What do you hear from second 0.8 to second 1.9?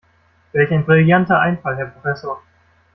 brillanter Einfall, Herr